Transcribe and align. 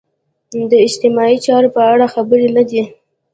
د 0.69 0.71
اجتماعي 0.85 1.37
چارو 1.45 1.69
په 1.75 1.81
اړه 1.91 2.05
خبر 2.13 2.39
نه 2.55 2.63
دي. 2.69 2.81